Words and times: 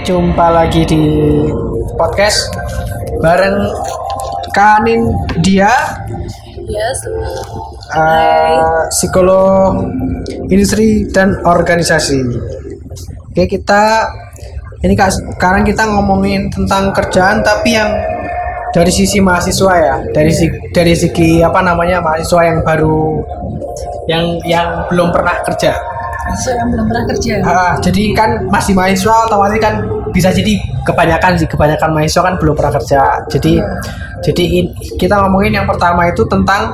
jumpa 0.00 0.46
lagi 0.48 0.88
di 0.88 1.04
podcast 2.00 2.48
bareng 3.20 3.68
Kanin 4.56 5.12
dia 5.44 5.70
Yes. 6.70 7.02
uh, 7.92 8.86
psikolog 8.94 9.90
industri 10.46 11.10
dan 11.10 11.34
organisasi. 11.42 12.22
Oke 13.30 13.50
kita 13.50 14.06
ini 14.86 14.94
kak 14.94 15.10
sekarang 15.36 15.66
kita 15.66 15.84
ngomongin 15.90 16.48
tentang 16.48 16.94
kerjaan 16.94 17.42
tapi 17.42 17.74
yang 17.74 17.90
dari 18.70 18.94
sisi 18.94 19.18
mahasiswa 19.18 19.74
ya 19.74 19.96
dari 20.14 20.30
si, 20.30 20.46
dari 20.70 20.94
segi 20.94 21.42
apa 21.42 21.58
namanya 21.60 21.98
mahasiswa 21.98 22.40
yang 22.46 22.58
baru 22.62 23.18
yang 24.06 24.24
yang 24.46 24.68
belum 24.88 25.10
pernah 25.10 25.42
kerja. 25.42 25.74
So, 26.36 26.50
yang 26.50 26.68
belum 26.70 26.84
pernah 26.86 27.04
kerja. 27.06 27.32
Ah, 27.42 27.74
jadi 27.78 28.02
kan 28.12 28.30
masih 28.46 28.72
mahasiswa 28.72 29.14
otomatis 29.26 29.58
kan 29.58 29.74
bisa 30.10 30.30
jadi 30.30 30.54
kebanyakan 30.82 31.32
sih 31.34 31.46
kebanyakan 31.46 31.90
mahasiswa 31.90 32.22
kan 32.22 32.34
belum 32.36 32.54
pernah 32.54 32.72
kerja. 32.76 33.00
Jadi 33.26 33.58
Iya. 33.58 33.66
jadi 34.20 34.44
in- 34.58 34.72
kita 34.94 35.14
ngomongin 35.16 35.52
yang 35.54 35.66
pertama 35.66 36.06
itu 36.06 36.22
tentang 36.26 36.72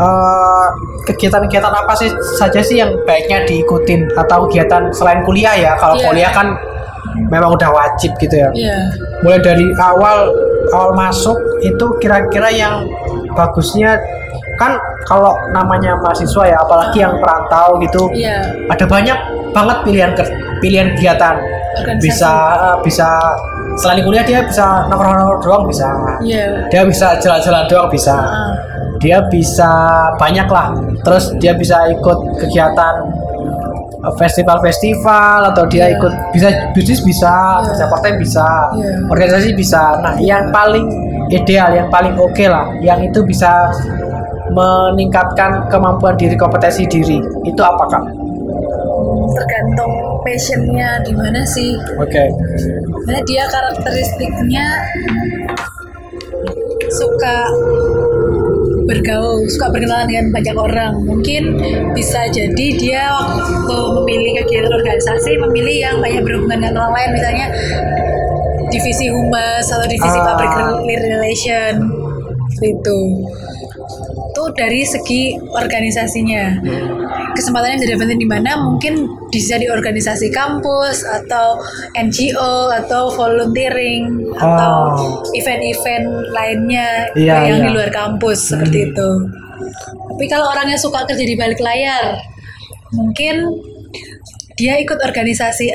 eh, 0.00 0.66
kegiatan-kegiatan 1.04 1.74
apa 1.76 1.92
sih 1.92 2.08
saja 2.34 2.64
sih 2.64 2.80
yang 2.80 2.88
baiknya 3.04 3.44
diikutin 3.44 4.08
atau 4.16 4.48
kegiatan 4.48 4.88
selain 4.90 5.20
kuliah 5.22 5.52
ya. 5.52 5.72
Kalau 5.76 6.00
Iya. 6.00 6.04
kuliah 6.08 6.32
kan 6.32 6.56
memang 7.28 7.52
udah 7.52 7.68
wajib 7.68 8.16
gitu 8.16 8.32
ya. 8.32 8.48
Iya. 8.56 8.76
Mulai 9.20 9.44
dari 9.44 9.66
awal 9.76 10.32
awal 10.72 10.96
masuk 10.96 11.36
itu 11.60 11.84
kira-kira 12.00 12.48
yang 12.48 12.88
bagusnya 13.36 14.00
kan 14.60 14.76
kalau 15.02 15.32
namanya 15.50 15.96
mahasiswa 15.96 16.44
ya 16.44 16.56
apalagi 16.60 17.00
yang 17.00 17.16
perantau 17.16 17.80
gitu 17.80 18.12
Iya. 18.12 18.44
ada 18.68 18.84
banyak 18.84 19.18
banget 19.50 19.76
pilihan 19.82 20.10
ke, 20.12 20.22
pilihan 20.60 20.88
kegiatan 20.92 21.40
Organisasi. 21.80 22.04
bisa 22.04 22.32
eh, 22.60 22.76
bisa 22.84 23.08
selain 23.74 24.04
kuliah 24.04 24.20
dia 24.20 24.44
bisa 24.44 24.84
nongkrong-nongkrong 24.86 25.40
doang 25.40 25.64
bisa 25.64 25.88
Iya. 26.20 26.68
dia 26.68 26.82
bisa 26.84 27.16
jalan-jalan 27.16 27.64
doang 27.66 27.88
bisa 27.88 28.14
Ah, 28.14 28.52
dia 29.00 29.24
bisa 29.26 29.70
banyak 30.14 30.44
lah 30.46 30.76
terus 31.00 31.32
dia 31.36 31.56
bisa 31.56 31.88
ikut 31.88 32.18
kegiatan 32.36 32.94
eh, 33.98 34.14
festival-festival 34.14 35.50
atau 35.50 35.64
dia 35.66 35.88
Iya. 35.88 35.96
ikut 35.96 36.12
bisa 36.30 36.46
bisnis 36.72 37.00
bisa 37.00 37.32
Iya. 37.58 37.64
kerja 37.66 37.84
part 37.88 38.02
time 38.02 38.18
bisa 38.18 38.44
Iya. 38.76 39.08
organisasi 39.08 39.50
bisa 39.52 39.96
nah 39.98 40.14
yang 40.16 40.48
paling 40.50 40.84
ideal 41.28 41.70
yang 41.70 41.88
paling 41.88 42.12
oke 42.14 42.44
lah 42.44 42.68
yang 42.78 43.00
itu 43.00 43.22
bisa 43.22 43.70
meningkatkan 44.50 45.66
kemampuan 45.70 46.14
diri 46.18 46.34
kompetensi 46.34 46.86
diri 46.86 47.18
itu 47.46 47.62
apa 47.62 47.84
kak? 47.90 48.04
tergantung 49.30 50.20
passionnya 50.26 51.00
di 51.06 51.12
mana 51.14 51.42
sih. 51.46 51.74
Oke. 51.96 52.24
Karena 53.06 53.20
dia 53.24 53.44
karakteristiknya 53.48 54.66
suka 56.90 57.36
bergaul, 58.90 59.46
suka 59.46 59.70
berkenalan 59.70 60.06
dengan 60.10 60.26
banyak 60.34 60.56
orang. 60.58 60.92
Mungkin 61.06 61.42
bisa 61.94 62.26
jadi 62.28 62.66
dia 62.74 63.02
waktu 63.14 63.76
memilih 64.02 64.42
kegiatan 64.44 64.72
organisasi 64.74 65.38
memilih 65.38 65.76
yang 65.78 65.96
banyak 66.02 66.22
berhubungan 66.26 66.58
dengan 66.58 66.76
orang 66.86 66.94
lain, 66.98 67.10
misalnya 67.14 67.46
divisi 68.70 69.06
humas 69.10 69.66
atau 69.66 69.86
divisi 69.86 70.18
Ah. 70.18 70.34
public 70.34 70.98
relation 70.98 71.74
itu. 72.60 73.00
Dari 74.56 74.82
segi 74.82 75.34
organisasinya 75.38 76.58
kesempatannya 77.32 77.76
bisa 77.78 77.88
dapetin 77.94 78.18
di 78.18 78.28
mana 78.28 78.58
mungkin 78.60 79.06
bisa 79.30 79.56
di 79.56 79.70
organisasi 79.70 80.28
kampus 80.30 81.06
atau 81.06 81.56
NGO 81.94 82.68
atau 82.74 83.10
volunteering 83.14 84.34
atau 84.36 84.74
Oh. 84.90 85.22
event-event 85.32 86.06
lainnya 86.34 87.08
Iya, 87.14 87.36
yang 87.50 87.58
iya. 87.62 87.66
di 87.66 87.70
luar 87.72 87.90
kampus 87.90 88.52
seperti 88.52 88.90
itu. 88.90 89.08
Tapi 90.10 90.24
kalau 90.26 90.50
orangnya 90.50 90.76
suka 90.76 91.06
kerja 91.06 91.24
di 91.24 91.36
balik 91.38 91.62
layar, 91.62 92.18
mungkin 92.92 93.46
dia 94.58 94.76
ikut 94.76 94.98
organisasi 95.00 95.72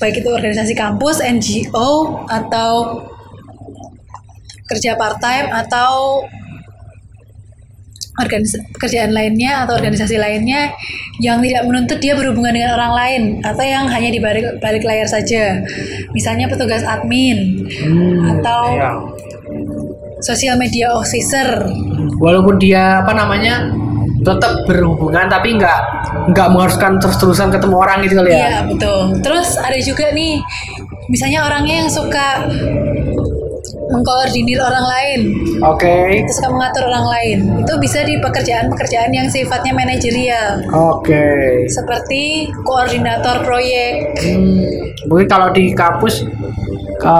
baik 0.00 0.24
itu 0.24 0.30
organisasi 0.32 0.74
kampus, 0.74 1.22
NGO 1.22 2.24
atau 2.26 2.98
kerja 4.64 4.96
part 4.96 5.20
time 5.20 5.52
atau 5.52 6.24
organis 8.14 8.54
pekerjaan 8.78 9.10
lainnya 9.10 9.66
atau 9.66 9.74
organisasi 9.74 10.14
lainnya 10.18 10.70
yang 11.18 11.42
tidak 11.42 11.66
menuntut 11.66 11.98
dia 11.98 12.14
berhubungan 12.14 12.54
dengan 12.54 12.78
orang 12.78 12.92
lain 12.94 13.22
atau 13.42 13.64
yang 13.66 13.90
hanya 13.90 14.10
di 14.10 14.20
balik, 14.22 14.46
balik 14.62 14.86
layar 14.86 15.06
saja. 15.10 15.58
Misalnya 16.14 16.46
petugas 16.46 16.86
admin 16.86 17.66
Hmm, 17.84 18.38
atau 18.38 18.62
iya. 18.74 18.90
social 20.22 20.54
media 20.56 20.94
officer. 20.94 21.66
Walaupun 22.22 22.62
dia 22.62 23.02
apa 23.02 23.12
namanya 23.14 23.66
tetap 24.24 24.64
berhubungan 24.64 25.28
tapi 25.28 25.58
nggak 25.58 25.80
nggak 26.32 26.48
mengharuskan 26.48 26.96
terus-terusan 27.02 27.50
ketemu 27.52 27.76
orang 27.76 27.98
gitu 28.06 28.14
kali 28.16 28.30
ya? 28.30 28.38
Iya 28.38 28.56
betul. 28.70 29.00
Terus 29.20 29.48
ada 29.58 29.78
juga 29.82 30.06
nih 30.14 30.40
misalnya 31.12 31.44
orangnya 31.44 31.84
yang 31.84 31.90
suka 31.92 32.48
mengkoordinir 33.86 34.58
orang 34.58 34.86
lain. 34.86 35.20
Oke. 35.62 36.18
Itu 36.18 36.32
suka 36.34 36.48
mengatur 36.50 36.84
orang 36.84 37.06
lain. 37.06 37.38
Itu 37.60 37.72
bisa 37.78 38.00
di 38.00 38.16
pekerjaan-pekerjaan 38.16 39.10
yang 39.10 39.26
sifatnya 39.26 39.72
manajerial. 39.72 40.64
Oke. 40.70 41.24
Seperti 41.66 42.22
koordinator 42.60 43.42
proyek. 43.42 44.16
Hmm, 44.18 44.64
mungkin 45.04 45.26
kalau 45.26 45.48
di 45.50 45.70
kampus 45.70 46.24
ke 46.94 47.18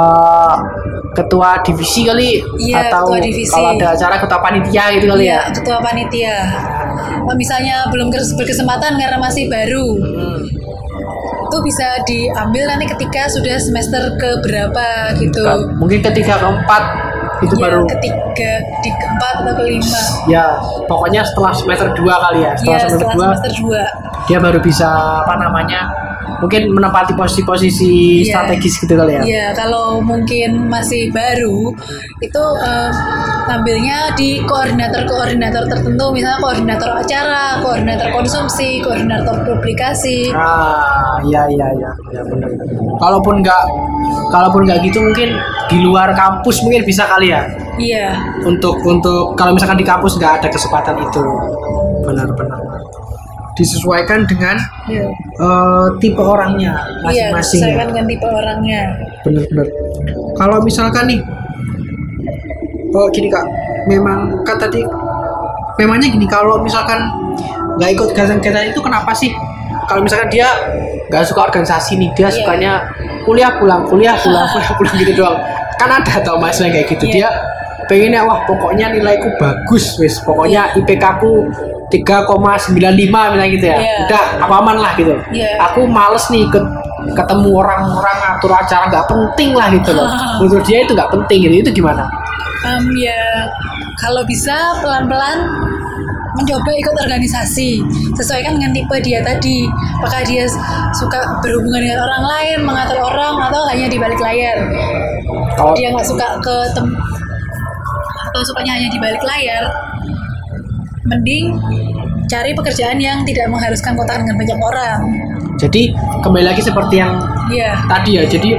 ketua 1.15 1.63
divisi 1.63 2.03
kali 2.03 2.43
Iya, 2.59 2.91
atau 2.91 3.07
ketua 3.07 3.21
divisi. 3.23 3.47
kalau 3.49 3.71
ada 3.73 3.87
acara 3.93 4.17
ketua 4.19 4.41
panitia 4.41 4.85
gitu 4.93 5.07
kali 5.07 5.25
Iya, 5.25 5.39
ya? 5.39 5.41
ketua 5.53 5.79
panitia. 5.79 6.37
Misalnya 7.33 7.77
belum 7.89 8.11
kes- 8.11 8.35
berkesempatan 8.35 8.95
karena 8.95 9.17
masih 9.17 9.47
baru, 9.47 9.95
Hmm, 9.95 10.39
itu 11.55 11.63
bisa 11.63 11.87
diambil 12.03 12.67
nanti 12.67 12.91
ketika 12.91 13.31
sudah 13.31 13.55
semester 13.57 14.03
ke 14.19 14.31
berapa 14.43 14.87
gitu. 15.15 15.39
mungkin 15.79 16.03
ketiga 16.03 16.35
keempat 16.35 16.83
itu 17.37 17.55
Ya, 17.55 17.63
baru 17.67 17.83
ketiga, 17.87 18.51
di 18.81 18.91
keempat 18.91 19.35
atau 19.43 19.55
kelima. 19.55 20.03
ya 20.27 20.59
pokoknya 20.87 21.23
setelah 21.23 21.55
semester 21.55 21.89
2 21.93 22.03
kali 22.03 22.39
ya 22.43 22.53
setelah 22.57 22.75
Iya, 22.75 22.83
semester 22.85 22.99
setelah 22.99 23.15
2 23.15 23.23
semester 23.31 23.53
2. 23.55 24.27
dia 24.27 24.39
baru 24.41 24.59
bisa 24.59 24.89
apa 25.23 25.35
namanya 25.37 25.81
mungkin 26.45 26.69
menempati 26.71 27.17
posisi-posisi 27.17 28.21
Iya. 28.21 28.29
strategis 28.31 28.77
gitu 28.79 28.95
kali 28.95 29.17
ya 29.17 29.23
Iya, 29.25 29.47
kalau 29.57 29.99
mungkin 29.99 30.69
masih 30.69 31.09
baru, 31.11 31.73
itu 32.21 32.43
em, 32.61 32.93
tampilnya 33.45 34.13
di 34.13 34.45
koordinator-koordinator 34.45 35.65
tertentu, 35.67 36.05
misalnya 36.13 36.39
koordinator 36.39 36.91
acara, 36.93 37.61
koordinator 37.61 38.09
konsumsi, 38.13 38.81
koordinator 38.81 39.41
publikasi. 39.43 40.29
Ah, 40.31 41.17
iya 41.25 41.49
iya 41.49 41.67
iya, 41.75 41.91
ya 42.13 42.23
benar. 42.25 42.49
Kalaupun 43.01 43.41
nggak, 43.41 43.63
kalaupun 44.31 44.65
nggak 44.65 44.81
gitu 44.85 45.01
mungkin 45.01 45.35
di 45.69 45.79
luar 45.81 46.13
kampus 46.13 46.61
mungkin 46.63 46.85
bisa 46.85 47.05
kali 47.05 47.33
ya. 47.33 47.43
Iya, 47.75 48.15
Untuk 48.47 48.79
untuk 48.85 49.35
kalau 49.35 49.51
misalkan 49.53 49.75
di 49.75 49.83
kampus 49.83 50.15
nggak 50.15 50.39
ada 50.39 50.49
kesempatan 50.49 50.95
itu, 51.01 51.23
benar-benar. 52.03 52.61
Disesuaikan 53.55 54.27
dengan 54.27 54.59
iya. 54.91 55.07
eh, 55.39 55.87
tipe 56.03 56.19
orangnya 56.19 56.75
Iya, 57.07 57.31
masing-masing. 57.31 57.31
ya. 57.31 57.43
sesuaikan 57.71 57.87
dengan 57.95 58.05
tipe 58.11 58.27
orangnya. 58.27 58.83
Benar-benar. 59.23 59.67
Kalau 60.35 60.59
misalkan 60.61 61.05
nih, 61.07 61.21
oh 62.95 63.07
gini 63.15 63.31
kak, 63.31 63.47
memang 63.87 64.43
kan 64.43 64.59
tadi, 64.59 64.83
memangnya 65.79 66.11
gini 66.11 66.27
kalau 66.27 66.59
misalkan 66.59 66.99
nggak 67.79 67.91
ikut 67.95 68.09
kegiatan-kegiatan 68.15 68.75
itu 68.75 68.81
kenapa 68.83 69.11
sih? 69.15 69.31
Kalau 69.87 70.03
misalkan 70.03 70.31
dia 70.31 70.49
nggak 71.11 71.23
suka 71.23 71.47
organisasi 71.47 71.95
nih, 71.95 72.11
dia 72.19 72.27
Iya. 72.27 72.35
sukanya 72.35 72.73
kuliah 73.23 73.53
pulang, 73.59 73.87
kuliah 73.87 74.17
pulang, 74.19 74.47
kuliah 74.53 74.73
pulang 74.75 74.95
gitu 74.99 75.13
doang. 75.15 75.39
Kan 75.79 75.91
ada 75.91 76.23
tau 76.23 76.39
yang 76.39 76.73
kayak 76.75 76.87
gitu, 76.91 77.07
Iya. 77.07 77.15
dia 77.15 77.29
pengennya 77.85 78.25
wah 78.25 78.41
pokoknya 78.49 78.97
nilaiku 78.97 79.29
bagus 79.37 80.01
wis 80.01 80.17
pokoknya 80.25 80.73
IPK 80.73 81.05
ku 81.21 81.45
3,95 81.93 82.73
misalnya 82.81 83.49
gitu 83.51 83.67
ya. 83.67 83.77
Iya. 83.77 83.97
udah 84.09 84.23
apa 84.45 84.55
aman 84.61 84.77
lah 84.81 84.93
gitu. 84.97 85.15
Iya. 85.33 85.61
aku 85.61 85.85
males 85.89 86.25
nih 86.33 86.49
ikut 86.49 86.65
ketemu 87.13 87.49
orang-orang 87.53 88.19
atur 88.37 88.53
acara 88.53 88.89
nggak 88.89 89.07
penting 89.09 89.51
lah 89.53 89.69
gitu 89.73 89.91
loh. 89.93 90.09
Menurut 90.41 90.65
dia 90.65 90.85
itu 90.85 90.93
nggak 90.97 91.11
penting 91.13 91.39
gitu. 91.45 91.55
Itu 91.65 91.71
gimana? 91.85 92.09
Em, 92.65 92.85
ya 92.97 93.49
kalau 94.01 94.25
bisa 94.25 94.81
pelan-pelan 94.81 95.45
mencoba 96.35 96.71
ikut 96.75 96.97
organisasi 97.07 97.79
sesuaikan 98.19 98.59
dengan 98.59 98.75
tipe 98.75 98.97
dia 99.05 99.23
tadi. 99.23 99.69
Apakah 100.03 100.27
dia 100.27 100.49
suka 100.97 101.21
berhubungan 101.45 101.85
dengan 101.85 102.01
orang 102.03 102.25
lain 102.27 102.59
mengatur 102.67 102.99
orang 102.99 103.39
atau 103.39 103.63
hanya 103.71 103.87
di 103.87 103.99
balik 104.01 104.19
layar? 104.19 104.59
Kalau 105.55 105.73
dia 105.79 105.95
nggak 105.95 106.09
suka 106.09 106.43
ke 106.43 106.57
tem 106.75 106.89
atau 108.35 108.43
sukanya 108.43 108.75
hanya 108.75 108.91
di 108.91 108.99
balik 108.99 109.23
layar 109.23 109.63
mending 111.05 111.61
cari 112.27 112.57
pekerjaan 112.57 112.97
yang 112.97 113.23
tidak 113.29 113.47
mengharuskan 113.53 113.93
kontak 113.95 114.25
dengan 114.25 114.37
banyak 114.41 114.59
orang. 114.59 115.01
Jadi 115.61 115.93
kembali 116.25 116.45
lagi 116.45 116.63
seperti 116.65 116.99
yang 116.99 117.21
Iya. 117.53 117.85
tadi 117.87 118.11
ya. 118.17 118.25
Jadi 118.25 118.51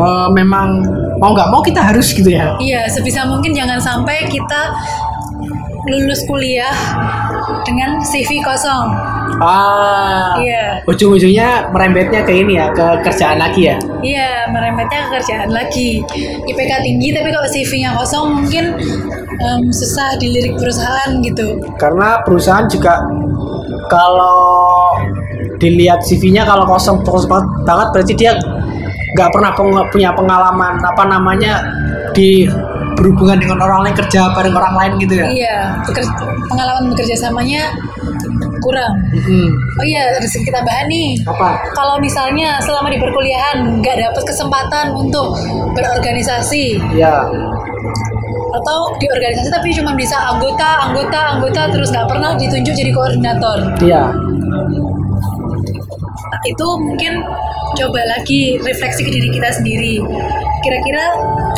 eh, 0.00 0.28
memang 0.32 0.80
mau 1.20 1.36
nggak 1.36 1.52
mau 1.52 1.60
kita 1.60 1.84
harus 1.84 2.16
gitu 2.16 2.32
ya. 2.32 2.56
Iya, 2.56 2.88
sebisa 2.88 3.28
mungkin 3.28 3.52
jangan 3.52 3.76
sampai 3.76 4.24
kita 4.32 4.72
lulus 5.88 6.24
kuliah 6.24 6.72
dengan 7.68 8.00
CV 8.00 8.40
kosong. 8.40 8.88
Ah. 9.38 10.34
Iya. 10.36 10.82
Ujung-ujungnya 10.84 11.70
merembetnya 11.70 12.20
ke 12.20 12.32
ini 12.34 12.58
ya, 12.58 12.66
ke 12.70 12.82
kerjaan 13.00 13.38
lagi 13.38 13.70
ya. 13.70 13.76
Iya, 14.00 14.50
merembetnya 14.50 15.06
ke 15.06 15.16
kerjaan 15.16 15.48
lagi. 15.48 16.02
IPK 16.44 16.72
tinggi 16.82 17.08
tapi 17.12 17.28
kalau 17.28 17.46
CV-nya 17.46 17.94
kosong 17.94 18.26
mungkin 18.36 18.64
em, 19.38 19.62
susah 19.70 20.18
dilirik 20.18 20.56
perusahaan 20.56 21.10
gitu. 21.20 21.56
Karena 21.76 22.20
perusahaan 22.20 22.66
juga 22.66 23.00
kalau 23.86 24.96
dilihat 25.56 26.00
CV-nya 26.02 26.42
kalau 26.42 26.64
kosong 26.64 27.00
kosong 27.02 27.28
banget- 27.64 27.90
berarti 27.92 28.14
dia 28.14 28.32
nggak 29.12 29.30
pernah 29.30 29.50
peng- 29.52 29.88
punya 29.90 30.10
pengalaman 30.12 30.78
apa 30.80 31.02
namanya 31.04 31.58
di 32.12 32.46
berhubungan 32.94 33.38
dengan 33.38 33.58
orang 33.58 33.80
lain 33.82 33.94
kerja 33.96 34.30
bareng 34.30 34.52
orang 34.52 34.74
lain 34.76 34.92
gitu 35.00 35.14
ya. 35.16 35.26
Iya, 35.26 35.56
beker- 35.82 36.10
pengalaman 36.46 36.92
bekerja 36.92 37.16
samanya 37.18 37.70
kurang. 38.60 38.92
Mm-mm. 39.10 39.46
Oh 39.80 39.84
iya, 39.84 40.14
harus 40.14 40.32
kita 40.32 40.60
bahas 40.62 40.86
nih. 40.86 41.16
Apa? 41.24 41.56
Kalau 41.72 41.96
misalnya 41.98 42.60
selama 42.60 42.88
di 42.88 43.00
perkuliahan 43.00 43.80
nggak 43.80 43.96
dapat 43.98 44.22
kesempatan 44.24 44.92
untuk 44.94 45.34
berorganisasi 45.72 46.76
Ya. 46.94 47.24
atau 48.50 48.78
di 48.98 49.06
organisasi 49.06 49.48
tapi 49.48 49.70
cuma 49.72 49.94
bisa 49.94 50.18
anggota, 50.26 50.90
anggota, 50.90 51.38
anggota 51.38 51.62
terus 51.70 51.88
nggak 51.94 52.06
pernah 52.10 52.34
ditunjuk 52.34 52.74
jadi 52.74 52.90
koordinator. 52.92 53.58
Iya. 53.80 54.02
Nah, 56.30 56.40
itu 56.46 56.66
mungkin 56.82 57.12
coba 57.78 58.00
lagi 58.10 58.58
refleksi 58.60 59.06
ke 59.06 59.10
diri 59.10 59.28
kita 59.30 59.50
sendiri. 59.54 60.02
Kira-kira 60.60 61.04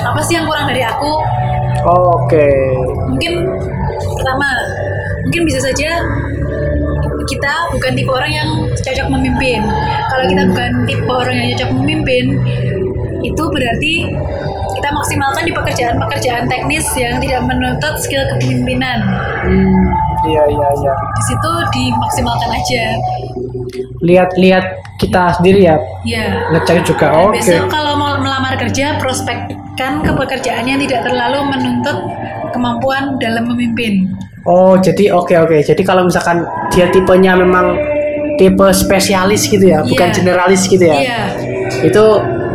apa 0.05 0.21
sih 0.23 0.37
yang 0.37 0.45
kurang 0.45 0.69
dari 0.69 0.85
aku? 0.85 1.13
Oke. 1.83 2.47
Mungkin 3.11 3.33
pertama, 4.15 4.49
mungkin 5.27 5.43
bisa 5.49 5.59
saja 5.59 5.99
kita 7.32 7.52
bukan 7.73 7.93
tipe 7.96 8.12
orang 8.12 8.32
yang 8.32 8.49
cocok 8.76 9.08
memimpin. 9.08 9.61
Kalau 10.12 10.25
kita 10.29 10.43
bukan 10.52 10.70
tipe 10.84 11.08
orang 11.08 11.34
yang 11.40 11.49
cocok 11.56 11.70
memimpin, 11.81 12.25
itu 13.25 13.43
berarti 13.49 13.94
kita 14.76 14.88
maksimalkan 14.93 15.44
di 15.49 15.52
pekerjaan-pekerjaan 15.55 16.44
teknis 16.50 16.84
yang 16.99 17.17
tidak 17.23 17.40
menuntut 17.49 17.94
skill 18.02 18.25
kepemimpinan. 18.37 18.99
Hmm, 19.46 19.84
iya 20.29 20.43
iya 20.50 20.69
iya. 20.84 20.94
Di 21.17 21.23
situ 21.32 21.52
dimaksimalkan 21.73 22.50
aja. 22.52 22.84
Lihat-lihat 24.02 24.64
kita 24.99 25.38
sendiri 25.38 25.70
ya, 25.70 25.76
Ya. 26.05 26.50
ngecek 26.52 26.84
juga. 26.84 27.14
Oke. 27.31 27.38
Besok 27.40 27.70
kalau 27.70 27.94
mau 27.96 28.19
melamar 28.19 28.58
kerja, 28.58 28.99
prospekkan 28.99 30.02
ke 30.02 30.11
pekerjaan 30.12 30.67
yang 30.67 30.82
tidak 30.82 31.06
terlalu 31.06 31.46
menuntut 31.49 31.96
kemampuan 32.50 33.17
dalam 33.23 33.46
memimpin. 33.49 34.11
Oh, 34.43 34.75
jadi 34.79 35.15
oke 35.15 35.35
oke. 35.39 35.56
Jadi 35.62 35.83
kalau 35.87 36.06
misalkan 36.06 36.43
dia 36.75 36.91
tipenya 36.91 37.39
memang 37.39 37.79
tipe 38.41 38.67
spesialis 38.75 39.47
gitu 39.47 39.71
ya, 39.71 39.85
bukan 39.87 40.09
Iya. 40.11 40.15
generalis 40.15 40.62
gitu 40.67 40.83
ya. 40.83 40.97
Iya. 40.99 41.21
Itu 41.87 42.05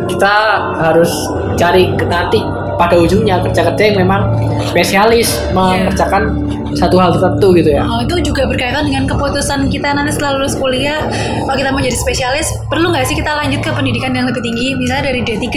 kita 0.07 0.36
harus 0.80 1.12
cari 1.60 1.92
nanti 2.07 2.39
pada 2.78 2.94
ujungnya 2.95 3.42
kerja-kerja 3.42 3.84
yang 3.92 4.06
memang 4.06 4.22
spesialis 4.69 5.34
mengerjakan 5.51 6.30
satu 6.78 7.01
hal 7.01 7.10
tertentu 7.10 7.57
gitu 7.57 7.74
ya. 7.74 7.81
Oh, 7.81 8.06
itu 8.06 8.22
juga 8.22 8.45
berkaitan 8.45 8.86
dengan 8.86 9.10
keputusan 9.10 9.66
kita 9.74 9.98
nanti 9.98 10.13
setelah 10.13 10.38
lulus 10.38 10.54
kuliah. 10.54 11.01
Kalau 11.42 11.57
kita 11.57 11.74
mau 11.74 11.81
jadi 11.81 11.98
spesialis, 11.98 12.54
perlu 12.69 12.94
nggak 12.94 13.07
sih 13.10 13.18
kita 13.18 13.34
lanjut 13.34 13.66
ke 13.66 13.72
pendidikan 13.74 14.13
yang 14.13 14.30
lebih 14.30 14.45
tinggi? 14.45 14.78
Misalnya 14.78 15.10
dari 15.10 15.25
D3 15.25 15.48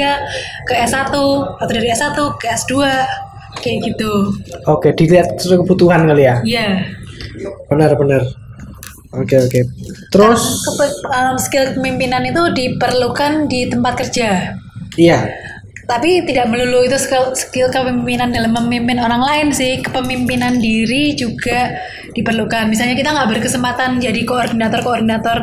ke 0.65 0.75
S1, 0.81 1.13
atau 1.61 1.73
dari 1.77 1.89
S1 1.93 2.17
ke 2.41 2.47
S2, 2.49 2.73
kayak 3.61 3.95
gitu. 3.95 4.13
Oke, 4.67 4.91
dilihat 4.97 5.39
sesuai 5.39 5.63
kebutuhan 5.65 6.09
kali 6.09 6.25
ya. 6.27 6.37
Iya. 6.43 6.69
Benar 7.69 7.95
benar. 7.95 8.23
Oke 9.11 9.35
oke. 9.37 9.61
Terus 10.15 10.43
Kepe- 10.63 11.03
um, 11.11 11.35
skill 11.35 11.65
kepemimpinan 11.75 12.23
itu 12.25 12.43
diperlukan 12.55 13.51
di 13.51 13.67
tempat 13.67 13.95
kerja. 13.99 14.55
iya. 14.97 15.31
Tapi 15.91 16.23
tidak 16.23 16.47
melulu 16.55 16.87
itu 16.87 16.95
skill, 16.95 17.35
skill 17.35 17.67
kepemimpinan 17.67 18.31
dalam 18.31 18.55
memimpin 18.55 19.03
orang 19.03 19.19
lain 19.27 19.49
sih. 19.51 19.83
Kepemimpinan 19.83 20.63
diri 20.63 21.19
juga 21.19 21.75
diperlukan. 22.15 22.71
Misalnya 22.71 22.95
kita 22.95 23.11
nggak 23.11 23.27
berkesempatan 23.35 23.99
jadi 23.99 24.23
koordinator-koordinator 24.23 25.43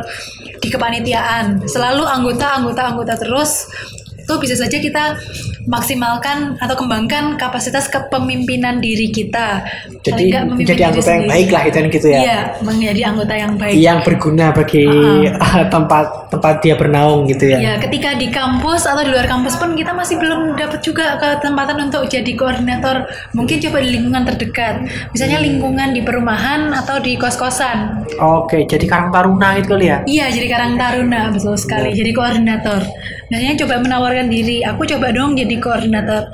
di 0.56 0.68
kepanitiaan. 0.72 1.68
Selalu 1.68 2.00
anggota, 2.00 2.56
anggota, 2.56 2.80
anggota 2.88 3.20
terus. 3.20 3.68
Itu 4.16 4.40
bisa 4.40 4.56
saja 4.56 4.80
kita 4.80 5.20
maksimalkan 5.68 6.56
atau 6.58 6.74
kembangkan 6.80 7.36
kapasitas 7.36 7.86
kepemimpinan 7.92 8.80
diri 8.80 9.12
kita. 9.12 9.62
Jadi 10.08 10.24
diri 10.64 10.82
anggota 10.84 11.10
yang 11.12 11.26
baik 11.28 11.48
lah 11.52 11.62
itu 11.68 11.78
gitu 11.92 12.06
ya. 12.08 12.20
Iya, 12.20 12.38
menjadi 12.64 13.00
anggota 13.12 13.34
yang 13.34 13.52
baik. 13.60 13.74
Yang 13.76 13.98
berguna 14.06 14.46
bagi 14.50 14.84
tempat 15.74 16.06
tempat 16.28 16.54
dia 16.60 16.74
bernaung 16.76 17.28
gitu 17.28 17.44
ya. 17.48 17.58
Ya, 17.58 17.74
ketika 17.80 18.16
di 18.16 18.28
kampus 18.32 18.84
atau 18.84 19.02
di 19.04 19.10
luar 19.12 19.26
kampus 19.28 19.56
pun 19.56 19.72
kita 19.76 19.92
masih 19.92 20.20
belum 20.20 20.56
dapat 20.56 20.80
juga 20.84 21.16
kesempatan 21.20 21.88
untuk 21.88 22.06
jadi 22.08 22.32
koordinator. 22.36 23.08
Mungkin 23.32 23.56
coba 23.68 23.78
di 23.84 23.88
lingkungan 23.96 24.22
terdekat. 24.28 24.74
Misalnya 25.12 25.38
lingkungan 25.40 25.92
di 25.92 26.00
perumahan 26.04 26.72
atau 26.72 27.00
di 27.00 27.16
kos-kosan. 27.16 28.04
Oke, 28.18 28.64
jadi 28.68 28.84
Karang 28.88 29.10
Taruna 29.10 29.58
itu 29.58 29.68
kali 29.68 29.86
ya. 29.88 29.98
Iya, 30.04 30.26
jadi 30.32 30.46
Karang 30.50 30.74
Taruna 30.76 31.30
betul 31.32 31.56
sekali. 31.58 31.94
Jadi 31.94 32.10
koordinator. 32.12 32.80
Biasanya 33.28 33.54
coba 33.64 33.74
menawarkan 33.84 34.28
diri. 34.32 34.64
Aku 34.64 34.84
coba 34.88 35.12
dong 35.12 35.36
jadi 35.36 35.56
koordinator. 35.60 36.32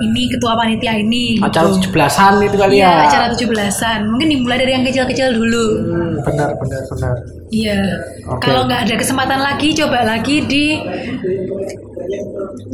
Ini 0.00 0.22
ketua 0.28 0.52
panitia 0.54 0.96
ini. 0.96 1.36
gitu. 1.36 1.44
Acara 1.44 1.68
17-an 1.68 2.32
itu 2.40 2.56
kali 2.56 2.74
Iya, 2.76 2.88
ya. 2.88 3.00
acara 3.04 3.26
17-an. 3.30 4.00
Mungkin 4.08 4.28
dimulai 4.28 4.58
dari 4.58 4.72
yang 4.72 4.82
kecil-kecil 4.82 5.28
dulu. 5.32 5.64
Hmm, 5.82 6.12
benar 6.22 6.50
benar 6.56 6.82
benar. 6.86 7.14
Iya. 7.50 7.80
Oke. 8.26 8.40
Kalau 8.42 8.64
nggak 8.64 8.80
ada 8.84 8.94
kesempatan 8.96 9.40
lagi, 9.40 9.68
coba 9.74 9.98
lagi 10.02 10.36
di 10.42 10.64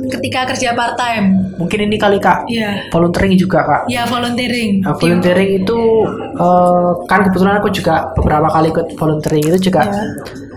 ketika 0.06 0.55
kerja 0.55 0.73
part 0.73 0.94
time. 0.94 1.50
Mungkin 1.56 1.78
ini 1.82 1.96
kali 1.96 2.19
Kak. 2.19 2.46
Iya. 2.46 2.88
Volunteering 2.88 3.34
juga 3.34 3.64
Kak. 3.64 3.81
Ya 3.88 4.05
volunteering. 4.05 4.84
Nah, 4.84 4.94
volunteering 4.94 5.50
itu 5.61 5.79
eh, 6.37 6.90
kan 7.05 7.20
kebetulan 7.22 7.58
aku 7.58 7.69
juga 7.70 8.12
beberapa 8.15 8.46
kali 8.46 8.70
ikut 8.70 8.86
volunteering 8.94 9.44
itu 9.44 9.58
juga 9.67 9.82
Ya. 9.82 10.03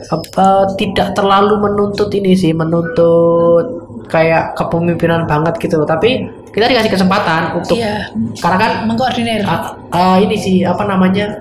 eh, 0.10 0.22
eh, 0.38 0.66
tidak 0.76 1.14
terlalu 1.14 1.56
menuntut 1.60 2.10
ini 2.12 2.34
sih, 2.34 2.52
menuntut 2.52 3.66
kayak 4.08 4.54
kepemimpinan 4.56 5.26
banget 5.26 5.58
gitu. 5.60 5.82
Tapi 5.84 6.26
kita 6.50 6.66
dikasih 6.68 6.92
kesempatan 6.92 7.42
untuk 7.56 7.78
Iya. 7.78 8.10
karena 8.38 8.58
kan 8.58 8.72
Mengkoordinir. 8.86 9.42
ah, 9.44 9.62
ah, 9.90 10.18
ini 10.18 10.36
sih 10.36 10.56
apa 10.62 10.84
namanya? 10.84 11.40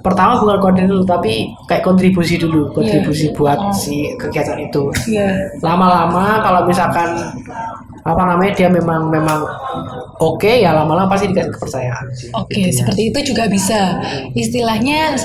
Pertama 0.00 0.36
bukan 0.36 0.60
koordinator 0.60 1.00
tapi 1.02 1.48
kayak 1.64 1.80
kontribusi 1.80 2.36
dulu, 2.36 2.68
kontribusi 2.70 3.32
buat 3.32 3.56
Oh. 3.56 3.72
si 3.72 4.12
kegiatan 4.16 4.60
itu. 4.60 4.92
Iya. 5.08 5.56
Lama-lama 5.60 6.40
kalau 6.40 6.60
misalkan 6.64 7.08
apa 8.04 8.22
namanya 8.28 8.52
dia 8.52 8.68
memang 8.68 9.08
memang 9.08 9.48
oke 10.20 10.60
ya 10.60 10.76
lama-lama 10.76 11.08
pasti 11.08 11.32
dikasih 11.32 11.52
kepercayaan 11.56 12.06
sih. 12.12 12.28
Oke, 12.36 12.68
seperti 12.68 13.08
itu 13.08 13.32
juga 13.32 13.48
bisa. 13.48 13.96
Istilahnya 14.36 15.16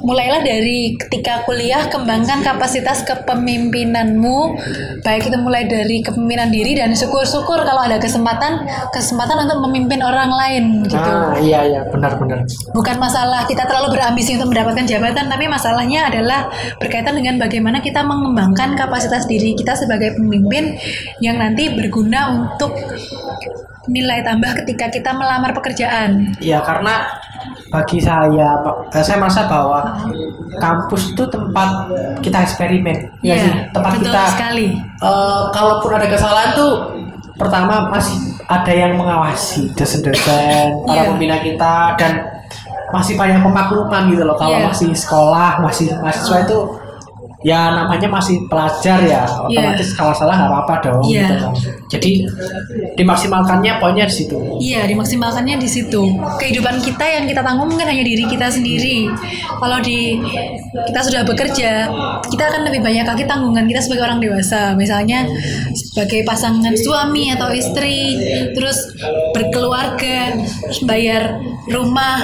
mulailah 0.00 0.40
dari 0.40 0.96
ketika 0.96 1.44
kuliah 1.44 1.92
kembangkan 1.92 2.40
kapasitas 2.40 3.04
kepemimpinanmu, 3.04 4.56
baik 5.04 5.28
itu 5.28 5.38
mulai 5.44 5.68
dari 5.68 6.00
kepemimpinan 6.00 6.48
diri 6.48 6.72
dan 6.72 6.96
syukur-syukur 6.96 7.68
kalau 7.68 7.84
ada 7.84 8.00
kesempatan 8.00 8.64
kesempatan 8.90 9.46
untuk 9.46 9.68
memimpin 9.68 10.00
orang 10.00 10.32
lain 10.32 10.64
gitu. 10.88 10.96
Ah 10.96 11.36
iya 11.36 11.68
iya 11.68 11.80
benar 11.92 12.16
benar. 12.16 12.48
Bukan 12.72 12.96
masalah 12.96 13.44
kita 13.44 13.68
terlalu 13.68 14.00
berambisi 14.00 14.40
untuk 14.40 14.56
mendapatkan 14.56 14.88
jabatan, 14.88 15.28
tapi 15.28 15.52
masalahnya 15.52 16.08
adalah 16.08 16.48
berkaitan 16.80 17.12
dengan 17.12 17.36
bagaimana 17.36 17.84
kita 17.84 18.00
mengembangkan 18.00 18.72
kapasitas 18.74 19.28
diri 19.28 19.52
kita 19.52 19.76
sebagai 19.76 20.16
pemimpin 20.16 20.80
yang 21.20 21.36
nanti 21.36 21.68
berguna 21.68 22.21
untuk 22.30 22.72
nilai 23.84 24.22
tambah 24.22 24.54
ketika 24.62 24.86
kita 24.88 25.10
melamar 25.10 25.50
pekerjaan. 25.50 26.30
Iya 26.38 26.62
karena 26.62 27.02
bagi 27.68 27.98
saya 27.98 28.54
eh, 28.88 29.02
saya 29.02 29.18
merasa 29.18 29.48
bahwa 29.48 29.80
kampus 30.56 31.10
itu 31.10 31.24
tempat 31.26 31.90
kita 32.20 32.44
eksperimen 32.44 32.94
ya 33.20 33.34
Iya, 33.34 33.42
sih 33.42 33.52
tempat 33.72 33.90
betul 33.96 34.06
kita 34.06 34.22
sekali. 34.30 34.66
eh, 34.78 35.42
kalaupun 35.50 35.90
ada 35.90 36.06
kesalahan 36.06 36.50
tuh 36.54 36.72
pertama 37.34 37.88
masih 37.88 38.14
ada 38.46 38.70
yang 38.70 38.94
mengawasi 38.94 39.72
dosen-dosen 39.74 40.84
para 40.84 40.94
Iya. 40.94 41.08
pembina 41.08 41.36
kita 41.40 41.96
dan 41.96 42.12
masih 42.92 43.16
banyak 43.16 43.40
pemakluman 43.40 44.02
gitu 44.06 44.22
loh 44.22 44.36
kalau 44.36 44.52
Iya. 44.54 44.68
masih 44.68 44.92
sekolah 44.92 45.58
masih 45.58 45.90
mahasiswa 45.96 46.44
itu 46.44 46.58
ya 47.42 47.74
namanya 47.74 48.06
masih 48.06 48.46
pelajar 48.46 49.02
ya 49.02 49.26
otomatis 49.26 49.94
kalau 49.98 50.14
salah 50.14 50.34
nggak 50.38 50.50
apa-apa 50.50 50.74
dong 50.86 51.00
Iya. 51.02 51.18
gitu 51.26 51.34
kan. 51.34 51.52
jadi 51.90 52.12
dimaksimalkannya 52.96 53.72
poinnya 53.82 54.06
di 54.06 54.14
situ 54.14 54.36
Iya, 54.62 54.86
dimaksimalkannya 54.86 55.58
di 55.58 55.66
situ. 55.68 56.02
Kehidupan 56.38 56.78
kita 56.86 57.02
yang 57.02 57.24
kita 57.26 57.42
tanggung 57.42 57.66
mungkin 57.66 57.88
hanya 57.88 58.04
diri 58.06 58.24
kita 58.30 58.46
sendiri. 58.46 59.10
Kalau 59.58 59.78
di 59.82 60.16
kita 60.86 61.00
sudah 61.02 61.22
bekerja, 61.26 61.90
kita 62.30 62.44
akan 62.46 62.62
lebih 62.70 62.80
banyak 62.84 63.02
lagi 63.02 63.24
tanggungan 63.26 63.66
kita 63.66 63.80
sebagai 63.82 64.06
orang 64.06 64.22
dewasa. 64.22 64.78
Misalnya 64.78 65.26
sebagai 65.74 66.22
pasangan 66.22 66.72
suami 66.78 67.34
atau 67.34 67.50
istri, 67.50 68.16
terus 68.54 68.78
berkeluarga, 69.34 70.36
terus 70.38 70.80
bayar 70.86 71.42
rumah, 71.66 72.22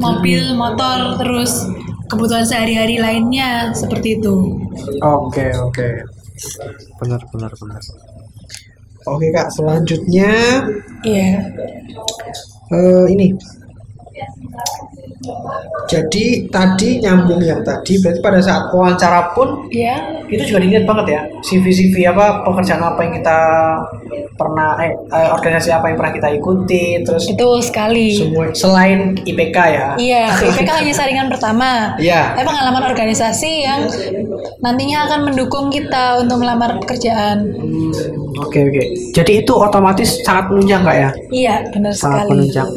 mobil, 0.00 0.58
motor, 0.58 1.16
terus 1.22 1.54
kebutuhan 2.06 2.42
sehari-hari 2.42 2.96
lainnya 2.96 3.70
seperti 3.72 4.18
itu. 4.18 4.34
oke 5.00 5.46
oke 5.62 5.88
benar 6.98 7.20
benar 7.32 7.52
benar 7.56 7.82
oke 9.06 9.26
kak 9.32 9.48
selanjutnya 9.50 10.30
Iya. 11.02 11.30
eh, 12.72 13.04
ini 13.10 13.30
jadi 15.86 16.24
tadi 16.48 16.98
nyambung 16.98 17.40
yang 17.40 17.60
tadi 17.60 17.98
berarti 17.98 18.20
pada 18.20 18.38
saat 18.38 18.70
wawancara 18.70 19.32
pun 19.32 19.66
Iya. 19.68 20.22
itu 20.26 20.42
juga 20.44 20.58
dilihat 20.60 20.84
banget 20.84 21.06
ya 21.08 21.20
CV 21.40 21.64
CV 21.68 21.94
apa 22.06 22.42
pekerjaan 22.42 22.82
apa 22.84 23.00
yang 23.00 23.14
kita 23.14 23.38
pernah 24.34 24.76
eh, 24.78 24.92
eh, 24.92 25.28
organisasi 25.30 25.70
apa 25.70 25.88
yang 25.88 25.96
pernah 25.96 26.12
kita 26.12 26.28
ikuti 26.30 27.00
terus 27.00 27.24
Betul 27.26 27.58
sekali. 27.60 28.12
semua 28.12 28.50
selain 28.52 29.14
IPK 29.18 29.56
ya 29.56 29.86
Iya, 29.96 30.22
IPK 30.36 30.70
hanya 30.76 30.92
saringan 30.92 31.26
pertama. 31.26 31.96
Iya. 31.96 32.34
Tapi 32.34 32.44
pengalaman 32.44 32.84
organisasi 32.86 33.50
yang 33.62 33.80
nantinya 34.58 35.06
akan 35.06 35.20
mendukung 35.24 35.66
kita 35.68 36.20
untuk 36.20 36.38
melamar 36.38 36.76
pekerjaan. 36.78 37.48
Hmm, 37.48 37.90
oke 38.38 38.58
oke 38.60 38.82
jadi 39.12 39.32
itu 39.40 39.52
otomatis 39.52 40.20
sangat 40.20 40.50
menunjang 40.50 40.82
kak 40.82 40.96
ya 40.96 41.10
Iya, 41.30 41.54
benar 41.70 41.92
sangat 41.92 42.14
sekali. 42.20 42.30
menunjang 42.30 42.68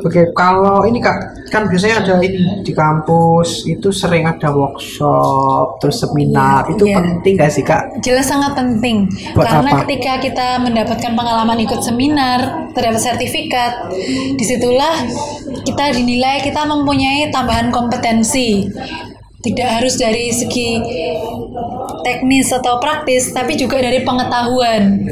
oke 0.00 0.20
kalau 0.32 0.65
ini 0.86 0.98
kak 1.00 1.48
kan 1.50 1.70
biasanya 1.70 2.02
ada 2.02 2.14
ini 2.20 2.62
di 2.62 2.72
kampus 2.74 3.64
itu 3.66 3.88
sering 3.94 4.26
ada 4.26 4.50
workshop 4.52 5.78
terus 5.78 6.02
seminar 6.02 6.66
Iya, 6.66 6.72
itu 6.76 6.84
iya. 6.88 6.96
penting 6.98 7.34
gak 7.38 7.52
sih 7.52 7.64
kak 7.64 7.82
Jelas 8.02 8.26
sangat 8.28 8.52
penting 8.58 9.06
Buat 9.34 9.46
karena 9.46 9.70
apa? 9.72 9.78
ketika 9.84 10.12
kita 10.20 10.48
mendapatkan 10.60 11.12
pengalaman 11.12 11.58
ikut 11.62 11.80
seminar, 11.82 12.70
terdapat 12.72 13.00
sertifikat, 13.00 13.72
di 14.36 14.44
situlah 14.44 15.06
kita 15.64 15.92
dinilai 15.96 16.42
kita 16.42 16.62
mempunyai 16.64 17.28
tambahan 17.30 17.68
kompetensi. 17.70 18.68
Tidak 19.46 19.68
harus 19.78 19.94
dari 19.94 20.34
segi 20.34 20.82
teknis 22.02 22.50
atau 22.50 22.82
praktis, 22.82 23.30
tapi 23.30 23.54
juga 23.54 23.78
dari 23.78 24.02
pengetahuan. 24.02 25.06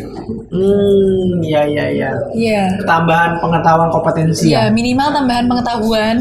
hmm 0.55 1.43
ya 1.43 1.67
ya 1.67 1.91
ya 1.91 2.11
Iya. 2.31 2.63
tambahan 2.87 3.43
pengetahuan 3.43 3.91
kompetensi 3.91 4.55
Ya, 4.55 4.67
ya 4.67 4.71
minimal 4.71 5.11
tambahan 5.11 5.47
pengetahuan. 5.47 6.17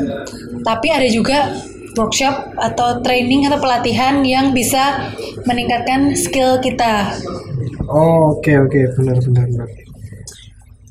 Tapi 0.62 0.88
ada 0.90 1.06
juga 1.06 1.54
workshop 1.94 2.58
atau 2.58 2.98
training 3.02 3.46
atau 3.46 3.62
pelatihan 3.62 4.26
yang 4.26 4.50
bisa 4.50 5.06
meningkatkan 5.46 6.18
skill 6.18 6.58
kita. 6.58 7.14
Oh, 7.86 8.34
oke 8.34 8.50
oke 8.66 8.80
benar 8.98 9.18
benar 9.22 9.46
benar. 9.46 9.70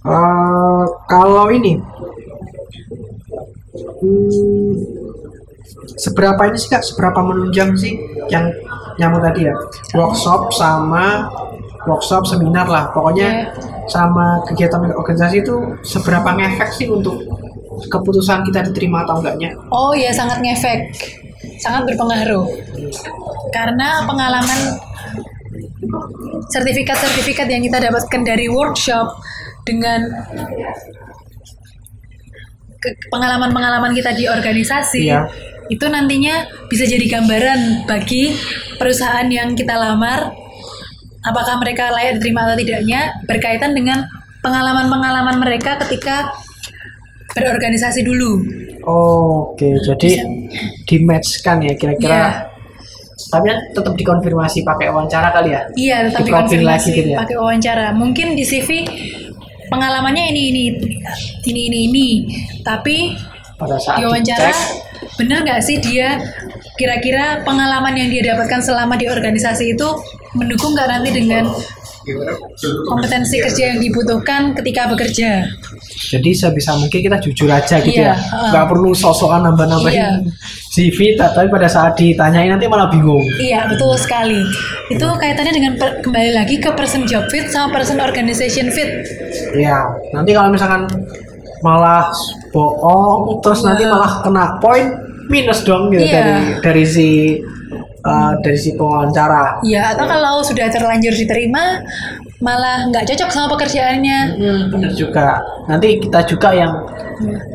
Eh, 0.02 0.85
kalau 1.07 1.47
ini, 1.50 1.79
hmm, 3.99 4.71
seberapa 5.99 6.38
ini 6.49 6.59
sih 6.59 6.71
kak? 6.71 6.83
Seberapa 6.85 7.21
menunjang 7.23 7.75
sih 7.78 7.99
yang 8.28 8.50
nyambung 8.99 9.23
tadi 9.25 9.49
ya? 9.49 9.54
Workshop 9.97 10.52
sama 10.54 11.28
workshop 11.83 12.23
seminar 12.26 12.71
lah, 12.71 12.95
pokoknya 12.95 13.50
sama 13.90 14.38
kegiatan 14.47 14.78
organisasi 14.95 15.42
itu 15.42 15.57
seberapa 15.83 16.31
ngefek 16.38 16.71
sih 16.71 16.87
untuk 16.87 17.19
keputusan 17.90 18.47
kita 18.47 18.62
diterima 18.71 19.02
atau 19.02 19.19
enggaknya? 19.19 19.50
Oh 19.75 19.90
ya, 19.97 20.14
sangat 20.14 20.38
ngefek. 20.38 20.95
Sangat 21.59 21.90
berpengaruh. 21.90 22.47
Karena 23.50 24.07
pengalaman 24.07 24.78
sertifikat-sertifikat 26.50 27.50
yang 27.50 27.62
kita 27.66 27.83
dapatkan 27.83 28.23
dari 28.23 28.47
workshop 28.47 29.19
dengan 29.66 30.07
pengalaman-pengalaman 33.11 33.95
kita 33.95 34.11
di 34.14 34.26
organisasi 34.26 35.07
Iya. 35.07 35.31
Itu 35.71 35.87
nantinya 35.87 36.47
bisa 36.66 36.88
jadi 36.88 37.07
gambaran 37.07 37.87
bagi 37.87 38.35
perusahaan 38.81 39.26
yang 39.31 39.54
kita 39.54 39.78
lamar 39.78 40.35
apakah 41.23 41.59
mereka 41.62 41.95
layak 41.95 42.19
diterima 42.19 42.50
atau 42.50 42.57
tidaknya 42.59 43.00
berkaitan 43.31 43.73
dengan 43.76 44.02
pengalaman-pengalaman 44.42 45.38
mereka 45.38 45.78
ketika 45.87 46.35
berorganisasi 47.33 48.02
dulu. 48.02 48.42
Oke, 48.83 49.78
jadi 49.87 50.26
di 50.85 50.97
matchkan 51.07 51.62
ya 51.62 51.75
kira-kira. 51.78 52.11
Iya. 52.11 52.31
Tapi 53.31 53.45
kan 53.49 53.59
tetap 53.71 53.95
dikonfirmasi 53.95 54.66
pakai 54.66 54.90
wawancara 54.90 55.31
kali 55.31 55.54
ya? 55.54 55.62
Iya, 55.78 55.97
tetap 56.11 56.26
Diprofil 56.26 56.66
lagi 56.66 56.90
dikonfirmasi 56.90 56.90
gitu 56.90 57.09
ya? 57.14 57.19
pakai 57.23 57.37
wawancara. 57.38 57.87
Mungkin 57.95 58.35
di 58.35 58.45
CV 58.45 58.69
pengalamannya 59.71 60.35
ini 60.35 60.42
ini 60.50 60.62
ini 61.47 61.61
ini 61.71 61.78
ini, 61.88 62.09
tapi 62.66 63.14
Pada 63.57 63.77
saat 63.79 63.99
di 63.99 64.05
wawancara 64.05 64.49
dicek, 64.49 64.57
bener 65.17 65.39
nggak 65.43 65.61
sih 65.61 65.77
dia 65.79 66.19
kira-kira 66.75 67.45
pengalaman 67.45 67.95
yang 67.95 68.09
dia 68.09 68.33
dapatkan 68.33 68.61
selama 68.61 68.97
di 68.97 69.07
organisasi 69.07 69.77
itu 69.77 69.89
mendukung 70.33 70.73
nggak 70.73 70.89
nanti 70.89 71.11
dengan 71.13 71.45
kompetensi 72.83 73.39
kerja 73.39 73.75
yang 73.75 73.79
dibutuhkan 73.79 74.57
ketika 74.59 74.91
bekerja? 74.91 75.47
jadi 76.03 76.31
sebisa 76.35 76.75
mungkin 76.75 76.99
kita 76.99 77.15
jujur 77.21 77.47
aja 77.47 77.79
gitu 77.79 78.03
Iya, 78.03 78.13
ya, 78.13 78.51
nggak 78.51 78.67
perlu 78.67 78.91
sosokan 78.91 79.47
nambah-nambahin 79.47 80.03
Iya. 80.03 80.11
CV, 80.73 81.15
tapi 81.15 81.47
pada 81.47 81.69
saat 81.69 81.95
ditanyain 81.95 82.49
nanti 82.49 82.65
malah 82.67 82.89
bingung. 82.89 83.23
Iya 83.39 83.69
betul 83.69 83.93
sekali. 83.95 84.41
Itu 84.89 85.05
kaitannya 85.05 85.53
dengan 85.53 85.73
per- 85.77 86.01
kembali 86.01 86.33
lagi 86.33 86.57
ke 86.59 86.73
person 86.73 87.05
job 87.05 87.29
fit 87.29 87.47
sama 87.53 87.71
person 87.71 88.01
organization 88.01 88.73
fit. 88.73 88.89
Iya, 89.53 89.79
nanti 90.11 90.33
kalau 90.33 90.49
misalkan 90.49 90.89
malah 91.62 92.11
bohong, 92.50 93.38
terus 93.40 93.62
nanti 93.62 93.87
malah 93.87 94.21
kena 94.21 94.59
poin 94.59 94.92
minus 95.31 95.62
dong 95.62 95.88
gitu 95.88 96.02
Iya. 96.02 96.12
dari 96.12 96.35
dari 96.61 96.85
si 96.85 97.09
uh, 98.04 98.33
dari 98.42 98.59
si 98.59 98.75
pewawancara. 98.75 99.62
Iya 99.62 99.95
atau 99.97 100.04
kalau 100.04 100.42
sudah 100.42 100.66
terlanjur 100.69 101.14
diterima 101.14 101.81
malah 102.42 102.90
nggak 102.90 103.07
cocok 103.07 103.31
sama 103.31 103.47
pekerjaannya. 103.54 104.19
Hmm, 104.35 104.62
bener 104.75 104.90
juga. 104.92 105.38
Nanti 105.71 106.02
kita 106.02 106.26
juga 106.26 106.50
yang 106.50 106.75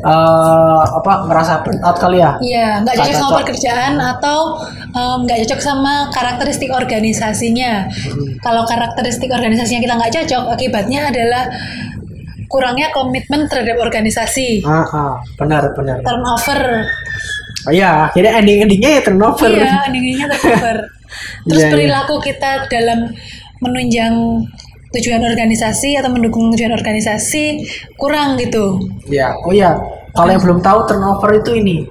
uh, 0.00 0.80
apa 0.96 1.28
ngerasa 1.28 1.60
burn 1.60 1.78
out 1.84 1.96
kali 2.00 2.24
ya. 2.24 2.32
Iya 2.40 2.68
nggak 2.82 2.94
Nggak 2.96 3.04
cocok 3.04 3.14
sama 3.14 3.28
cocok. 3.28 3.40
pekerjaan 3.44 3.92
atau 4.00 4.38
nggak 4.98 5.38
cocok 5.44 5.60
sama 5.62 5.92
karakteristik 6.10 6.72
organisasinya. 6.72 7.86
Kalau 8.40 8.64
karakteristik 8.64 9.28
organisasinya 9.30 9.84
kita 9.84 9.94
nggak 9.94 10.12
cocok, 10.16 10.44
akibatnya 10.56 11.12
adalah 11.12 11.44
kurangnya 12.48 12.88
komitmen 12.90 13.44
terhadap 13.46 13.76
organisasi, 13.78 14.64
Ah, 14.64 14.82
ah, 14.86 15.14
benar 15.36 15.68
benar. 15.72 16.00
turnover. 16.00 16.88
Oh, 17.64 17.72
iya, 17.72 18.08
akhirnya 18.08 18.40
ending 18.40 18.64
endingnya 18.64 18.90
ya 18.96 19.02
turnover. 19.02 19.50
Iya, 19.50 19.72
endingnya 19.86 20.26
turnover. 20.30 20.76
Terus 21.46 21.54
Iya, 21.54 21.62
iya. 21.62 21.72
perilaku 21.72 22.14
kita 22.18 22.50
dalam 22.66 23.12
menunjang 23.58 24.14
tujuan 24.88 25.20
organisasi 25.20 25.94
atau 25.94 26.08
mendukung 26.08 26.48
tujuan 26.50 26.72
organisasi 26.72 27.60
kurang 27.94 28.36
gitu. 28.36 28.80
Ya, 29.04 29.36
oh 29.38 29.52
ya, 29.52 29.76
kalau 30.12 30.30
yang 30.30 30.40
belum 30.40 30.60
tahu 30.60 30.88
turnover 30.88 31.36
itu 31.36 31.52
ini 31.54 31.84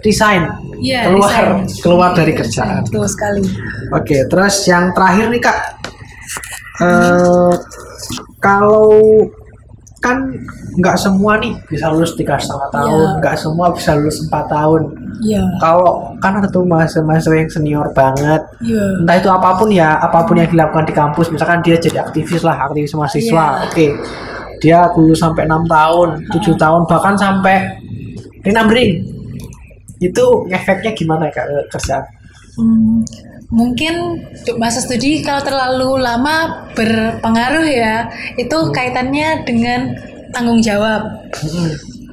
resign, 0.00 0.46
Iya, 0.78 1.10
keluar 1.10 1.58
resign. 1.58 1.82
keluar 1.82 2.10
dari 2.14 2.32
kerjaan. 2.32 2.86
Betul 2.86 3.10
sekali. 3.10 3.42
Oke, 3.90 4.22
terus 4.30 4.62
yang 4.64 4.94
terakhir 4.94 5.26
nih 5.28 5.42
kak, 5.42 5.58
eh 6.78 7.54
kalau 8.38 9.26
kan 9.98 10.30
nggak 10.78 10.94
semua 10.94 11.42
nih 11.42 11.58
bisa 11.66 11.90
lulus 11.90 12.14
tiga 12.14 12.38
setengah 12.38 12.70
tahun, 12.70 12.98
Iya. 13.02 13.18
nggak 13.18 13.34
semua 13.34 13.66
bisa 13.74 13.90
lulus 13.98 14.22
empat 14.22 14.44
tahun. 14.46 14.82
Iya. 15.18 15.42
Kalau 15.58 16.14
kan 16.22 16.38
ada 16.38 16.46
tuh 16.46 16.62
mahasiswa-mahasiswa 16.62 17.34
yang 17.34 17.50
senior 17.50 17.86
banget, 17.90 18.42
Iya. 18.62 19.02
entah 19.02 19.16
itu 19.18 19.26
apa 19.26 19.58
pun 19.58 19.68
ya, 19.74 19.98
apa 19.98 20.22
pun 20.22 20.38
yang 20.38 20.46
dilakukan 20.46 20.86
di 20.86 20.94
kampus, 20.94 21.34
misalkan 21.34 21.58
dia 21.66 21.74
jadi 21.82 22.06
aktivis 22.06 22.46
lah, 22.46 22.70
aktivis 22.70 22.94
mahasiswa, 22.94 23.46
Iya. 23.58 23.66
oke, 23.66 23.86
dia 24.62 24.78
lulus 24.94 25.18
sampai 25.18 25.50
enam 25.50 25.66
tahun, 25.66 26.22
tujuh 26.30 26.54
tahun, 26.54 26.86
bahkan 26.86 27.18
sampai 27.18 27.66
enam 28.46 28.70
ring, 28.70 29.02
itu 29.98 30.24
efeknya 30.54 30.94
gimana 30.94 31.26
ya 31.26 31.42
kak 31.42 31.46
ke 31.50 31.58
kerjaan? 31.74 32.04
Hmm, 32.54 33.02
mungkin 33.48 34.20
untuk 34.20 34.60
masa 34.60 34.84
studi 34.84 35.24
kalau 35.24 35.40
terlalu 35.40 36.04
lama 36.04 36.68
berpengaruh 36.76 37.64
ya 37.64 38.04
itu 38.36 38.56
kaitannya 38.76 39.44
dengan 39.48 39.96
tanggung 40.36 40.60
jawab. 40.60 41.32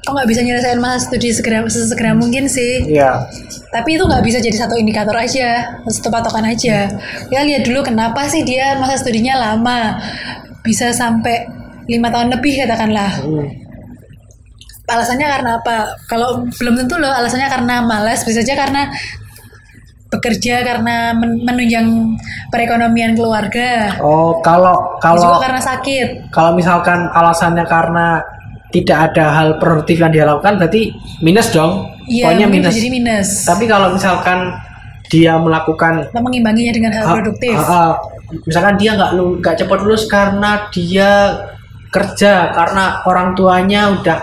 Kok 0.05 0.13
nggak 0.15 0.29
bisa 0.31 0.41
nyelesain 0.45 0.79
masa 0.79 1.11
studi 1.11 1.35
segera 1.35 1.67
sesegera 1.67 2.15
mungkin 2.15 2.47
sih? 2.47 2.87
Iya. 2.87 3.27
tapi 3.75 3.99
itu 3.99 4.07
nggak 4.07 4.23
bisa 4.23 4.39
jadi 4.39 4.55
satu 4.55 4.79
indikator 4.79 5.11
aja 5.19 5.75
satu 5.91 6.07
patokan 6.07 6.47
aja. 6.47 6.87
Ya 7.27 7.39
lihat 7.43 7.67
dulu 7.67 7.83
kenapa 7.83 8.23
sih 8.31 8.47
dia 8.47 8.79
masa 8.79 8.95
studinya 8.95 9.35
lama. 9.35 9.99
Bisa 10.63 10.95
sampai 10.95 11.43
lima 11.91 12.07
tahun 12.09 12.31
lebih 12.31 12.63
katakanlah. 12.63 13.11
Hmm. 13.21 13.47
alasannya 14.85 15.25
karena 15.25 15.51
apa? 15.57 15.97
Kalau 16.05 16.45
belum 16.61 16.77
tentu 16.85 17.01
loh 17.01 17.09
alasannya 17.09 17.49
karena 17.49 17.81
malas 17.81 18.21
bisa 18.21 18.45
aja 18.45 18.53
karena 18.53 18.85
bekerja 20.15 20.63
karena 20.63 21.11
men- 21.11 21.41
menunjang 21.41 21.87
perekonomian 22.47 23.13
keluarga 23.13 23.95
Oh, 23.99 24.39
kalau 24.39 24.95
juga 24.97 25.03
kalau 25.03 25.39
karena 25.39 25.59
sakit 25.59 26.07
kalau 26.29 26.51
misalkan 26.53 27.07
alasannya 27.09 27.65
karena 27.65 28.23
tidak 28.69 29.11
ada 29.11 29.25
hal 29.31 29.49
produktif 29.55 29.97
yang 29.97 30.11
dia 30.11 30.23
lakukan 30.23 30.55
berarti 30.55 30.91
minus 31.19 31.47
dong. 31.49 31.87
iya 32.05 32.27
Pokoknya 32.27 32.47
minus. 32.49 32.73
jadi 32.73 32.89
minus 32.89 33.29
Tapi 33.43 33.63
kalau 33.65 33.91
misalkan 33.91 34.51
dia 35.05 35.37
melakukan 35.37 36.09
Kita 36.09 36.19
mengimbanginya 36.19 36.73
dengan 36.73 36.91
hal 36.91 37.05
Ah, 37.05 37.13
produktif 37.15 37.55
ah, 37.55 37.63
ah. 37.63 37.91
misalkan 38.43 38.75
dia 38.75 38.93
nggak 38.93 39.11
nggak 39.39 39.55
cepat 39.57 39.77
lulus 39.79 40.03
karena 40.05 40.65
dia 40.69 41.39
kerja 41.87 42.51
karena 42.51 42.99
orang 43.05 43.31
tuanya 43.31 43.93
udah 43.93 44.19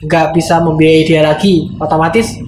nggak 0.00 0.32
bisa 0.32 0.56
membiayai 0.58 1.04
dia 1.04 1.20
lagi 1.20 1.68
otomatis 1.76 2.40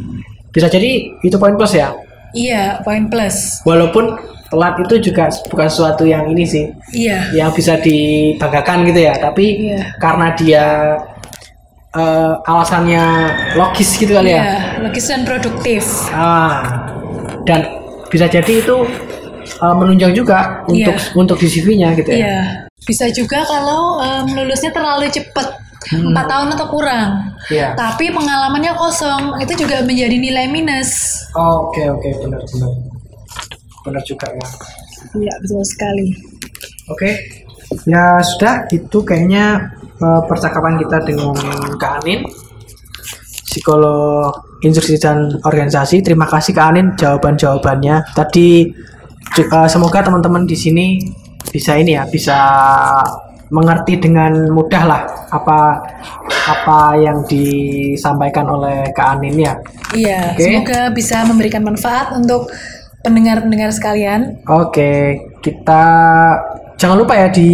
bisa 0.48 0.66
jadi 0.66 1.20
itu 1.20 1.36
poin 1.36 1.52
plus 1.52 1.76
ya 1.76 1.92
iya 2.34 2.80
poin 2.82 3.08
plus. 3.08 3.60
Walaupun 3.64 4.16
telat 4.52 4.76
itu 4.84 5.12
juga 5.12 5.32
bukan 5.48 5.68
sesuatu 5.68 6.04
yang 6.04 6.28
ini 6.28 6.44
sih. 6.44 6.64
Iya. 6.92 7.32
Yang 7.32 7.50
bisa 7.62 7.74
dibanggakan 7.80 8.84
gitu 8.88 9.00
ya 9.00 9.14
tapi 9.16 9.72
Iya. 9.72 9.80
karena 9.96 10.26
dia 10.36 10.64
eh, 11.92 12.32
alasannya 12.48 13.04
logis 13.56 13.96
gitu 13.96 14.12
kali 14.16 14.32
ya. 14.32 14.42
Iya 14.42 14.56
logis 14.84 15.04
dan 15.08 15.22
produktif. 15.28 15.84
Ah, 16.12 16.88
dan 17.44 17.68
bisa 18.08 18.28
jadi 18.28 18.60
itu 18.60 18.76
uh, 19.60 19.74
menunjang 19.74 20.12
juga 20.12 20.64
untuk 20.68 20.92
Iya. 20.96 21.16
untuk 21.16 21.36
di 21.40 21.48
CV-nya 21.48 21.88
gitu 21.96 22.12
ya. 22.12 22.16
Iya, 22.20 22.38
bisa 22.84 23.08
juga 23.08 23.40
kalau 23.40 23.96
em, 24.00 24.26
lulusnya 24.36 24.68
terlalu 24.68 25.08
cepat, 25.08 25.48
Hmm. 25.90 26.14
empat 26.14 26.26
tahun 26.30 26.48
atau 26.54 26.66
kurang. 26.70 27.10
Iya. 27.50 27.74
Tapi 27.74 28.14
pengalamannya 28.14 28.72
kosong, 28.78 29.42
itu 29.42 29.66
juga 29.66 29.82
menjadi 29.82 30.14
nilai 30.14 30.46
minus. 30.46 31.18
Oke 31.34 31.82
oke 31.90 32.08
benar 32.22 32.42
benar 32.46 32.70
benar 33.82 34.02
juga 34.06 34.30
ya. 34.30 34.46
Iya, 35.18 35.32
betul 35.42 35.64
sekali. 35.66 36.06
Oke 36.86 37.10
ya 37.88 38.20
sudah 38.20 38.68
itu 38.68 39.00
kayaknya 39.00 39.58
uh, 39.98 40.22
percakapan 40.28 40.76
kita 40.76 41.00
dengan 41.08 41.32
Kak 41.80 42.04
Anin 42.04 42.28
psikolog 43.48 44.32
instruksi 44.62 44.96
dan 45.00 45.40
organisasi. 45.42 46.04
Terima 46.04 46.28
kasih 46.30 46.54
Kak 46.54 46.66
Anin 46.72 46.94
jawaban 46.94 47.34
jawabannya. 47.34 48.12
Tadi 48.14 48.70
ju- 49.34 49.50
uh, 49.50 49.66
semoga 49.66 50.04
teman-teman 50.04 50.46
di 50.46 50.54
sini 50.54 51.00
bisa 51.50 51.76
ini 51.76 51.98
ya 51.98 52.06
bisa 52.06 52.38
mengerti 53.52 54.00
dengan 54.00 54.48
mudah 54.48 54.82
lah 54.88 55.02
apa 55.32 55.80
apa 56.52 56.80
yang 57.00 57.24
disampaikan 57.24 58.44
oleh 58.52 58.84
Kak 58.92 59.16
Anin 59.16 59.40
ya. 59.40 59.54
Iya, 59.96 60.36
Oke. 60.36 60.44
semoga 60.44 60.80
bisa 60.92 61.24
memberikan 61.24 61.64
manfaat 61.64 62.12
untuk 62.12 62.52
pendengar-pendengar 63.00 63.72
sekalian. 63.72 64.44
Oke, 64.44 65.18
kita 65.40 65.84
jangan 66.76 66.96
lupa 67.00 67.16
ya 67.16 67.28
di 67.32 67.50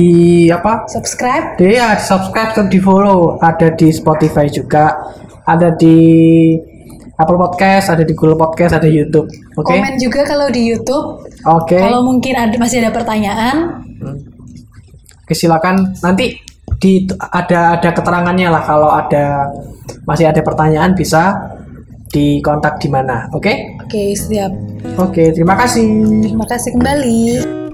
apa? 0.50 0.84
Subscribe, 0.90 1.54
Di 1.54 1.78
ya, 1.78 1.94
subscribe 1.96 2.52
dan 2.58 2.66
di 2.66 2.82
follow. 2.82 3.38
Ada 3.38 3.72
di 3.78 3.88
Spotify 3.94 4.50
juga, 4.50 4.98
ada 5.46 5.70
di 5.78 5.96
Apple 7.18 7.38
Podcast, 7.38 7.94
ada 7.94 8.02
di 8.02 8.14
Google 8.14 8.38
Podcast, 8.38 8.74
ada 8.78 8.90
YouTube. 8.90 9.30
Oke. 9.58 9.74
komen 9.74 9.98
juga 9.98 10.26
kalau 10.26 10.50
di 10.50 10.66
YouTube. 10.66 11.22
Oke. 11.46 11.78
Kalau 11.78 12.02
mungkin 12.02 12.34
ada 12.34 12.54
masih 12.58 12.82
ada 12.82 12.90
pertanyaan, 12.90 13.86
Oke, 15.28 15.36
silakan 15.36 15.92
nanti 16.00 16.40
di 16.78 17.10
ada 17.18 17.78
ada 17.78 17.90
keterangannya 17.90 18.48
lah 18.54 18.62
kalau 18.62 18.90
ada 18.94 19.50
masih 20.06 20.30
ada 20.30 20.40
pertanyaan 20.40 20.94
bisa 20.94 21.34
dikontak 22.08 22.80
di 22.80 22.88
mana. 22.88 23.28
Oke? 23.36 23.76
oke 23.84 24.04
siap. 24.16 24.52
Oke, 24.96 25.30
terima 25.36 25.54
kasih. 25.60 25.84
Terima 26.24 26.46
kasih 26.48 26.70
kembali. 26.72 27.67